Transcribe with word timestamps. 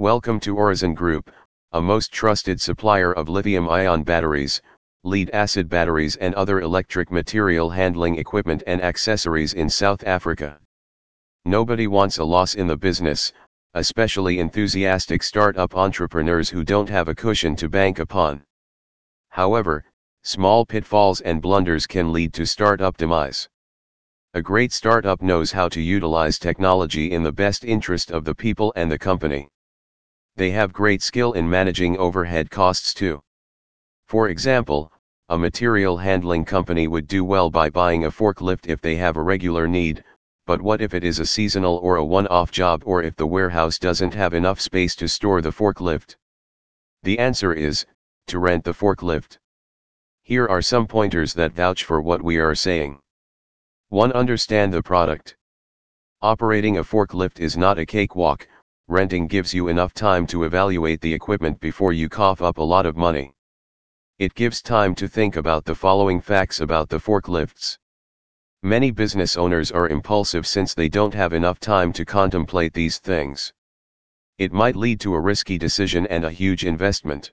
Welcome 0.00 0.38
to 0.40 0.54
Orizen 0.54 0.94
Group, 0.94 1.28
a 1.72 1.82
most 1.82 2.12
trusted 2.12 2.60
supplier 2.60 3.12
of 3.12 3.28
lithium-ion 3.28 4.04
batteries, 4.04 4.62
lead-acid 5.02 5.68
batteries 5.68 6.14
and 6.14 6.36
other 6.36 6.60
electric 6.60 7.10
material 7.10 7.68
handling 7.68 8.16
equipment 8.16 8.62
and 8.68 8.80
accessories 8.80 9.54
in 9.54 9.68
South 9.68 10.04
Africa. 10.04 10.60
Nobody 11.44 11.88
wants 11.88 12.18
a 12.18 12.24
loss 12.24 12.54
in 12.54 12.68
the 12.68 12.76
business, 12.76 13.32
especially 13.74 14.38
enthusiastic 14.38 15.20
startup 15.20 15.74
entrepreneurs 15.74 16.48
who 16.48 16.62
don't 16.62 16.88
have 16.88 17.08
a 17.08 17.14
cushion 17.14 17.56
to 17.56 17.68
bank 17.68 17.98
upon. 17.98 18.44
However, 19.30 19.84
small 20.22 20.64
pitfalls 20.64 21.22
and 21.22 21.42
blunders 21.42 21.88
can 21.88 22.12
lead 22.12 22.32
to 22.34 22.46
startup 22.46 22.96
demise. 22.96 23.48
A 24.34 24.42
great 24.42 24.72
startup 24.72 25.22
knows 25.22 25.50
how 25.50 25.68
to 25.70 25.80
utilize 25.80 26.38
technology 26.38 27.10
in 27.10 27.24
the 27.24 27.32
best 27.32 27.64
interest 27.64 28.12
of 28.12 28.24
the 28.24 28.36
people 28.36 28.72
and 28.76 28.92
the 28.92 28.96
company. 28.96 29.48
They 30.38 30.52
have 30.52 30.72
great 30.72 31.02
skill 31.02 31.32
in 31.32 31.50
managing 31.50 31.98
overhead 31.98 32.48
costs 32.48 32.94
too. 32.94 33.20
For 34.06 34.28
example, 34.28 34.92
a 35.28 35.36
material 35.36 35.96
handling 35.96 36.44
company 36.44 36.86
would 36.86 37.08
do 37.08 37.24
well 37.24 37.50
by 37.50 37.70
buying 37.70 38.04
a 38.04 38.10
forklift 38.12 38.68
if 38.68 38.80
they 38.80 38.94
have 38.94 39.16
a 39.16 39.22
regular 39.22 39.66
need, 39.66 40.04
but 40.46 40.62
what 40.62 40.80
if 40.80 40.94
it 40.94 41.02
is 41.02 41.18
a 41.18 41.26
seasonal 41.26 41.78
or 41.78 41.96
a 41.96 42.04
one-off 42.04 42.52
job 42.52 42.84
or 42.86 43.02
if 43.02 43.16
the 43.16 43.26
warehouse 43.26 43.80
doesn't 43.80 44.14
have 44.14 44.32
enough 44.32 44.60
space 44.60 44.94
to 44.94 45.08
store 45.08 45.42
the 45.42 45.50
forklift? 45.50 46.14
The 47.02 47.18
answer 47.18 47.52
is, 47.52 47.84
to 48.28 48.38
rent 48.38 48.62
the 48.62 48.72
forklift. 48.72 49.38
Here 50.22 50.46
are 50.46 50.62
some 50.62 50.86
pointers 50.86 51.34
that 51.34 51.52
vouch 51.52 51.82
for 51.82 52.00
what 52.00 52.22
we 52.22 52.36
are 52.36 52.54
saying. 52.54 53.00
1. 53.88 54.12
Understand 54.12 54.72
the 54.72 54.84
product. 54.84 55.34
Operating 56.22 56.78
a 56.78 56.84
forklift 56.84 57.40
is 57.40 57.56
not 57.56 57.80
a 57.80 57.84
cakewalk, 57.84 58.46
renting 58.88 59.26
gives 59.26 59.52
you 59.52 59.68
enough 59.68 59.92
time 59.92 60.26
to 60.26 60.44
evaluate 60.44 61.00
the 61.02 61.12
equipment 61.12 61.60
before 61.60 61.92
you 61.92 62.08
cough 62.08 62.40
up 62.40 62.56
a 62.56 62.62
lot 62.62 62.86
of 62.86 62.96
money. 62.96 63.34
It 64.18 64.34
gives 64.34 64.62
time 64.62 64.94
to 64.94 65.06
think 65.06 65.36
about 65.36 65.66
the 65.66 65.74
following 65.74 66.22
facts 66.22 66.60
about 66.60 66.88
the 66.88 66.98
forklifts. 66.98 67.78
Many 68.62 68.90
business 68.90 69.36
owners 69.36 69.70
are 69.70 69.88
impulsive 69.88 70.46
since 70.46 70.72
they 70.72 70.88
don't 70.88 71.14
have 71.14 71.32
enough 71.32 71.60
time 71.60 71.92
to 71.92 72.04
contemplate 72.04 72.72
these 72.72 72.98
things. 72.98 73.52
It 74.38 74.52
might 74.52 74.74
lead 74.74 75.00
to 75.00 75.14
a 75.14 75.20
risky 75.20 75.58
decision 75.58 76.06
and 76.06 76.24
a 76.24 76.30
huge 76.30 76.64
investment. 76.64 77.32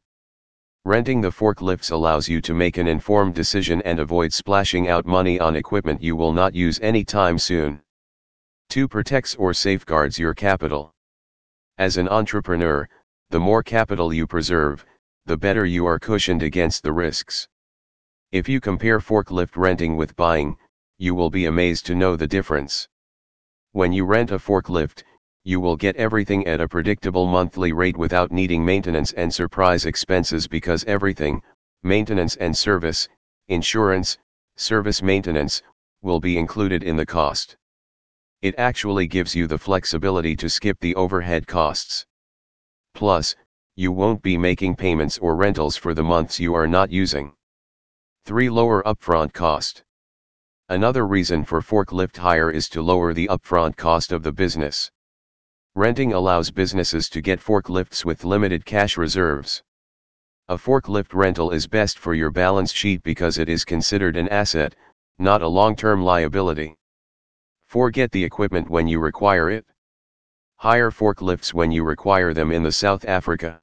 Renting 0.84 1.22
the 1.22 1.32
forklifts 1.32 1.92
allows 1.92 2.28
you 2.28 2.42
to 2.42 2.54
make 2.54 2.78
an 2.78 2.88
informed 2.88 3.34
decision 3.34 3.82
and 3.84 4.00
avoid 4.00 4.34
splashing 4.34 4.88
out 4.90 5.06
money 5.06 5.40
on 5.40 5.56
equipment 5.56 6.02
you 6.02 6.16
will 6.16 6.34
not 6.34 6.54
use 6.54 6.80
anytime 6.82 7.40
soon. 7.40 7.82
2. 8.70 8.88
Protects 8.88 9.36
or 9.36 9.54
safeguards 9.54 10.20
your 10.20 10.34
capital. 10.34 10.95
As 11.78 11.98
an 11.98 12.08
entrepreneur, 12.08 12.88
the 13.32 13.40
more 13.40 13.62
capital 13.62 14.14
you 14.14 14.26
preserve, 14.26 14.86
the 15.26 15.36
better 15.36 15.66
you 15.66 15.86
are 15.86 16.00
cushioned 16.00 16.42
against 16.42 16.84
the 16.84 16.94
risks. 16.94 17.50
If 18.32 18.48
you 18.48 18.62
compare 18.62 19.00
forklift 19.02 19.58
renting 19.58 19.98
with 19.98 20.16
buying, 20.16 20.56
you 20.98 21.14
will 21.14 21.30
be 21.30 21.46
amazed 21.46 21.86
to 21.88 21.96
know 21.96 22.16
the 22.16 22.28
difference. 22.28 22.88
When 23.74 23.92
you 23.92 24.06
rent 24.06 24.32
a 24.32 24.40
forklift, 24.40 25.04
you 25.44 25.60
will 25.60 25.76
get 25.76 25.98
everything 25.98 26.48
at 26.48 26.62
a 26.62 26.68
predictable 26.70 27.28
monthly 27.28 27.74
rate 27.74 27.98
without 27.98 28.32
needing 28.32 28.64
maintenance 28.64 29.12
and 29.12 29.34
surprise 29.34 29.86
expenses 29.86 30.48
because 30.48 30.86
everything, 30.86 31.42
maintenance 31.84 32.38
and 32.38 32.58
service, 32.58 33.10
insurance, 33.50 34.18
service 34.56 35.02
maintenance, 35.02 35.62
will 36.02 36.22
be 36.22 36.38
included 36.38 36.84
in 36.84 36.96
the 36.96 37.06
cost. 37.06 37.58
It 38.46 38.54
actually 38.60 39.08
gives 39.08 39.34
you 39.34 39.48
the 39.48 39.58
flexibility 39.58 40.36
to 40.36 40.52
skip 40.52 40.80
the 40.80 40.94
overhead 40.94 41.48
costs. 41.48 42.06
Plus, 42.94 43.36
you 43.76 43.92
won't 43.92 44.22
be 44.22 44.38
making 44.38 44.76
payments 44.76 45.18
or 45.18 45.36
rentals 45.36 45.76
for 45.76 45.96
the 45.96 46.04
months 46.04 46.40
you 46.40 46.54
are 46.54 46.68
not 46.68 46.92
using. 46.92 47.34
3. 48.26 48.52
Lower 48.52 48.84
upfront 48.84 49.34
cost. 49.34 49.84
Another 50.70 51.08
reason 51.08 51.44
for 51.44 51.60
forklift 51.60 52.18
hire 52.18 52.52
is 52.52 52.70
to 52.70 52.84
lower 52.84 53.16
the 53.16 53.28
upfront 53.30 53.78
cost 53.78 54.12
of 54.12 54.22
the 54.22 54.32
business. 54.32 54.92
Renting 55.74 56.14
allows 56.14 56.52
businesses 56.52 57.10
to 57.10 57.22
get 57.22 57.40
forklifts 57.40 58.06
with 58.06 58.24
limited 58.24 58.64
cash 58.64 58.96
reserves. 58.96 59.64
A 60.50 60.56
forklift 60.56 61.16
rental 61.16 61.50
is 61.50 61.66
best 61.66 61.98
for 61.98 62.14
your 62.14 62.30
balance 62.30 62.72
sheet 62.72 63.02
because 63.02 63.40
it 63.40 63.50
is 63.50 63.66
considered 63.66 64.16
an 64.16 64.30
asset, 64.30 64.76
not 65.18 65.42
a 65.42 65.48
long-term 65.48 66.04
liability. 66.04 66.76
Forget 67.76 68.10
the 68.14 68.24
equipment 68.24 68.70
when 68.70 68.88
you 68.88 69.02
require 69.02 69.50
it. 69.50 69.66
Hire 70.56 70.92
forklifts 70.92 71.54
when 71.54 71.74
you 71.74 71.84
require 71.84 72.34
them 72.34 72.54
in 72.54 72.64
the 72.64 72.72
South 72.72 73.04
Africa. 73.04 73.62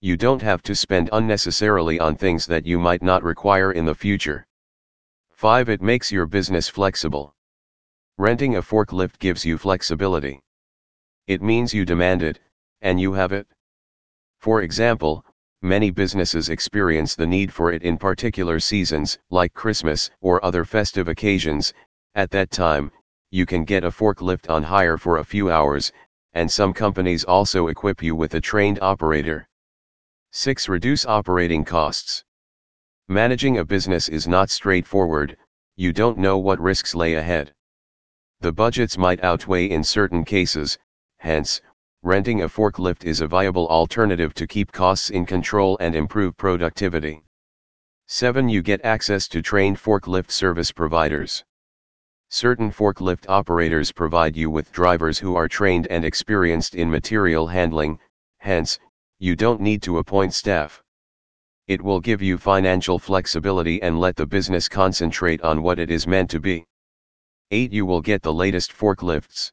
You 0.00 0.16
don't 0.16 0.42
have 0.42 0.64
to 0.64 0.74
spend 0.74 1.10
unnecessarily 1.12 2.00
on 2.00 2.16
things 2.16 2.44
that 2.46 2.66
you 2.66 2.80
might 2.80 3.02
not 3.04 3.22
require 3.22 3.70
in 3.70 3.84
the 3.84 3.94
future. 3.94 4.48
5. 5.30 5.68
It 5.68 5.80
makes 5.80 6.10
your 6.10 6.26
business 6.26 6.68
flexible. 6.68 7.32
Renting 8.18 8.56
a 8.56 8.62
forklift 8.62 9.20
gives 9.20 9.44
you 9.44 9.58
flexibility. 9.58 10.40
It 11.28 11.40
means 11.40 11.72
you 11.72 11.84
demand 11.84 12.24
it, 12.24 12.40
and 12.80 13.00
you 13.00 13.12
have 13.12 13.30
it. 13.30 13.46
For 14.40 14.62
example, 14.62 15.24
many 15.62 15.92
businesses 15.92 16.48
experience 16.48 17.14
the 17.14 17.28
need 17.28 17.52
for 17.52 17.70
it 17.70 17.84
in 17.84 17.96
particular 17.96 18.58
seasons, 18.58 19.20
like 19.30 19.54
Christmas 19.54 20.10
or 20.20 20.44
other 20.44 20.64
festive 20.64 21.06
occasions, 21.06 21.72
at 22.16 22.32
that 22.32 22.50
time, 22.50 22.90
you 23.32 23.46
can 23.46 23.64
get 23.64 23.84
a 23.84 23.90
forklift 23.90 24.50
on 24.50 24.64
hire 24.64 24.98
for 24.98 25.18
a 25.18 25.24
few 25.24 25.50
hours, 25.50 25.92
and 26.32 26.50
some 26.50 26.72
companies 26.72 27.22
also 27.22 27.68
equip 27.68 28.02
you 28.02 28.16
with 28.16 28.34
a 28.34 28.40
trained 28.40 28.78
operator. 28.82 29.48
6. 30.32 30.68
Reduce 30.68 31.06
operating 31.06 31.64
costs. 31.64 32.24
Managing 33.08 33.58
a 33.58 33.64
business 33.64 34.08
is 34.08 34.28
not 34.28 34.50
straightforward, 34.50 35.36
you 35.76 35.92
don't 35.92 36.18
know 36.18 36.38
what 36.38 36.60
risks 36.60 36.94
lay 36.94 37.14
ahead. 37.14 37.52
The 38.40 38.52
budgets 38.52 38.98
might 38.98 39.22
outweigh 39.22 39.70
in 39.70 39.84
certain 39.84 40.24
cases, 40.24 40.78
hence, 41.18 41.60
renting 42.02 42.42
a 42.42 42.48
forklift 42.48 43.04
is 43.04 43.20
a 43.20 43.28
viable 43.28 43.68
alternative 43.68 44.34
to 44.34 44.46
keep 44.46 44.72
costs 44.72 45.10
in 45.10 45.24
control 45.24 45.76
and 45.80 45.94
improve 45.94 46.36
productivity. 46.36 47.22
7. 48.06 48.48
You 48.48 48.62
get 48.62 48.84
access 48.84 49.28
to 49.28 49.40
trained 49.40 49.76
forklift 49.76 50.30
service 50.30 50.72
providers. 50.72 51.44
Certain 52.32 52.70
forklift 52.70 53.28
operators 53.28 53.90
provide 53.90 54.36
you 54.36 54.48
with 54.48 54.70
drivers 54.70 55.18
who 55.18 55.34
are 55.34 55.48
trained 55.48 55.88
and 55.88 56.04
experienced 56.04 56.76
in 56.76 56.88
material 56.88 57.48
handling, 57.48 57.98
hence, 58.38 58.78
you 59.18 59.34
don't 59.34 59.60
need 59.60 59.82
to 59.82 59.98
appoint 59.98 60.32
staff. 60.32 60.80
It 61.66 61.82
will 61.82 61.98
give 61.98 62.22
you 62.22 62.38
financial 62.38 63.00
flexibility 63.00 63.82
and 63.82 63.98
let 63.98 64.14
the 64.14 64.26
business 64.26 64.68
concentrate 64.68 65.40
on 65.42 65.60
what 65.60 65.80
it 65.80 65.90
is 65.90 66.06
meant 66.06 66.30
to 66.30 66.38
be. 66.38 66.64
8. 67.50 67.72
You 67.72 67.84
will 67.84 68.00
get 68.00 68.22
the 68.22 68.32
latest 68.32 68.72
forklifts. 68.72 69.50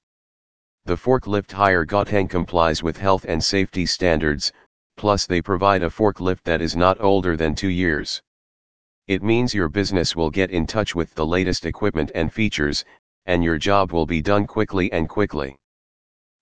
The 0.85 0.95
forklift 0.95 1.51
hire 1.51 1.83
Gauteng 1.83 2.29
complies 2.29 2.83
with 2.83 2.95
health 2.95 3.25
and 3.27 3.44
safety 3.44 3.88
standards, 3.88 4.53
plus 4.97 5.25
they 5.25 5.41
provide 5.41 5.81
a 5.81 5.89
forklift 5.89 6.44
that 6.44 6.61
is 6.61 6.75
not 6.75 7.01
older 7.01 7.35
than 7.35 7.55
two 7.55 7.69
years. 7.69 8.21
It 9.07 9.23
means 9.23 9.53
your 9.53 9.69
business 9.69 10.18
will 10.18 10.29
get 10.29 10.51
in 10.51 10.68
touch 10.68 10.94
with 10.94 11.16
the 11.16 11.25
latest 11.25 11.66
equipment 11.66 12.12
and 12.13 12.31
features, 12.31 12.84
and 13.25 13.41
your 13.41 13.57
job 13.57 13.94
will 13.94 14.06
be 14.06 14.22
done 14.22 14.45
quickly 14.45 14.91
and 14.91 15.07
quickly. 15.07 15.56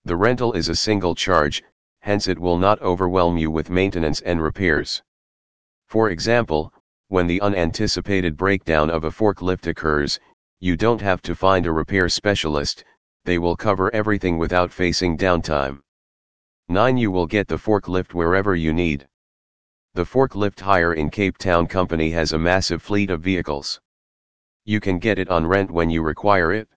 The 0.04 0.16
rental 0.16 0.52
is 0.52 0.68
a 0.68 0.74
single 0.74 1.14
charge, 1.14 1.62
hence 2.00 2.26
it 2.26 2.40
will 2.40 2.58
not 2.58 2.82
overwhelm 2.82 3.38
you 3.38 3.52
with 3.52 3.70
maintenance 3.70 4.20
and 4.20 4.42
repairs. 4.42 5.00
For 5.86 6.10
example, 6.10 6.72
when 7.06 7.28
the 7.28 7.40
unanticipated 7.40 8.36
breakdown 8.36 8.90
of 8.90 9.04
a 9.04 9.12
forklift 9.12 9.68
occurs, 9.68 10.18
you 10.58 10.76
don't 10.76 11.00
have 11.00 11.22
to 11.22 11.36
find 11.36 11.66
a 11.66 11.72
repair 11.72 12.08
specialist, 12.08 12.84
they 13.24 13.38
will 13.38 13.54
cover 13.54 13.94
everything 13.94 14.38
without 14.38 14.72
facing 14.72 15.16
downtime. 15.16 15.82
9. 16.68 16.96
You 16.96 17.12
will 17.12 17.26
get 17.26 17.46
the 17.46 17.58
forklift 17.58 18.12
wherever 18.12 18.56
you 18.56 18.72
need. 18.72 19.06
The 19.96 20.04
forklift 20.04 20.60
hire 20.60 20.92
in 20.92 21.08
Cape 21.08 21.38
Town 21.38 21.66
Company 21.66 22.10
has 22.10 22.34
a 22.34 22.38
massive 22.38 22.82
fleet 22.82 23.08
of 23.08 23.22
vehicles. 23.22 23.80
You 24.66 24.78
can 24.78 24.98
get 24.98 25.18
it 25.18 25.30
on 25.30 25.46
rent 25.46 25.70
when 25.70 25.88
you 25.88 26.02
require 26.02 26.52
it. 26.52 26.68